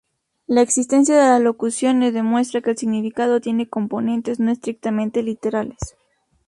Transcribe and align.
La 0.47 0.61
existencia 0.61 1.15
de 1.15 1.21
las 1.29 1.39
locuciones 1.39 2.11
demuestra 2.15 2.61
que 2.61 2.71
el 2.71 2.77
significado 2.79 3.39
tiene 3.39 3.69
componentes 3.69 4.39
no 4.39 4.49
estrictamente 4.49 5.21
literales. 5.21 5.77